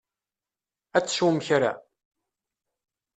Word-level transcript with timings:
Ad 0.97 1.03
teswem 1.05 1.37
kra? 1.47 1.71